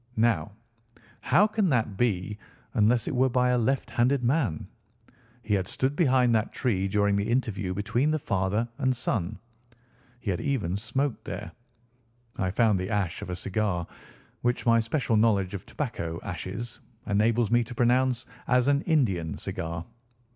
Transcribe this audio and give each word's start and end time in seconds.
Now, 0.17 0.53
how 1.19 1.45
can 1.45 1.69
that 1.69 1.95
be 1.95 2.39
unless 2.73 3.07
it 3.07 3.13
were 3.13 3.29
by 3.29 3.49
a 3.49 3.57
left 3.59 3.91
handed 3.91 4.23
man? 4.23 4.67
He 5.43 5.53
had 5.53 5.67
stood 5.67 5.95
behind 5.95 6.33
that 6.33 6.51
tree 6.51 6.87
during 6.87 7.15
the 7.17 7.29
interview 7.29 7.75
between 7.75 8.09
the 8.09 8.17
father 8.17 8.67
and 8.79 8.97
son. 8.97 9.37
He 10.19 10.31
had 10.31 10.41
even 10.41 10.75
smoked 10.77 11.23
there. 11.25 11.51
I 12.35 12.49
found 12.49 12.79
the 12.79 12.89
ash 12.89 13.21
of 13.21 13.29
a 13.29 13.35
cigar, 13.35 13.85
which 14.41 14.65
my 14.65 14.79
special 14.79 15.17
knowledge 15.17 15.53
of 15.53 15.67
tobacco 15.67 16.19
ashes 16.23 16.79
enables 17.05 17.51
me 17.51 17.63
to 17.63 17.75
pronounce 17.75 18.25
as 18.47 18.67
an 18.67 18.81
Indian 18.81 19.37
cigar. 19.37 19.85